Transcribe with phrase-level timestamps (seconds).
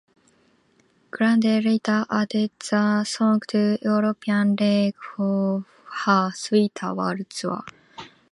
[1.11, 5.63] Grande later added the song to the European leg of
[6.03, 7.63] her Sweetener World Tour.